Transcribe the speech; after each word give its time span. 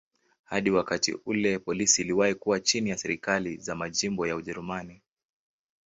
Hadi 0.43 0.71
wakati 0.71 1.13
ule 1.25 1.59
polisi 1.59 2.01
iliwahi 2.01 2.35
kuwa 2.35 2.59
chini 2.59 2.89
ya 2.89 2.97
serikali 2.97 3.57
za 3.57 3.75
majimbo 3.75 4.27
ya 4.27 4.35
Ujerumani. 4.35 5.01